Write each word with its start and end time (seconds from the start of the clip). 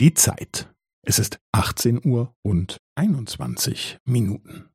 Die 0.00 0.14
Zeit. 0.14 0.72
Es 1.04 1.18
ist 1.18 1.40
18 1.52 1.98
Uhr 2.06 2.32
und 2.42 2.78
21 2.94 3.98
Minuten. 4.04 4.70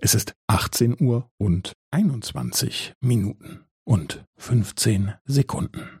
Es 0.00 0.14
ist 0.14 0.36
18 0.46 0.94
Uhr 1.02 1.28
und 1.38 1.72
21 1.90 2.94
Minuten 3.02 3.66
und 3.84 4.24
15 4.36 5.12
Sekunden. 5.24 6.00